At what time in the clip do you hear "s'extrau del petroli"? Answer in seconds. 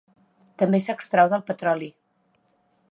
0.85-1.91